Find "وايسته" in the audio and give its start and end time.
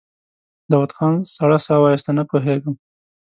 1.83-2.11